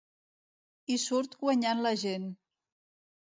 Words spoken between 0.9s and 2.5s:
surt guanyant la gent.